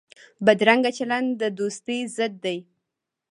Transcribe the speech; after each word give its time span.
بدرنګه 0.45 0.91
چلند 0.97 1.29
د 1.41 1.43
دوستۍ 1.59 1.99
ضد 2.15 2.33
دی 2.45 2.57